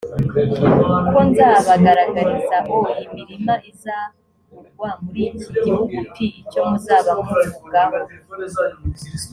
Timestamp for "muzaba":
6.69-7.11